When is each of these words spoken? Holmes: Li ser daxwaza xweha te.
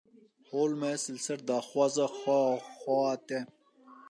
Holmes: 0.51 1.01
Li 1.13 1.21
ser 1.25 1.39
daxwaza 1.51 2.05
xweha 2.17 3.15
te. 3.27 3.39